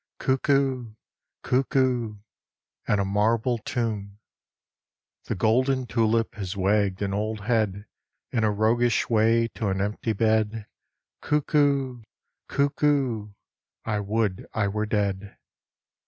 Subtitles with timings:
[0.17, 0.95] Cuckoo!
[1.43, 2.17] Cuckoo!
[2.87, 4.17] And a marble tomb!
[5.25, 7.85] The golden tulip Has wagged an old head
[8.31, 10.65] In a roguish way To an empty bed.
[11.21, 12.01] Cuckoo!
[12.47, 13.33] Cuckoo!
[13.85, 15.37] I would I were dead